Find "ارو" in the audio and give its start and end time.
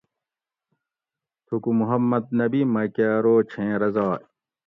3.15-3.35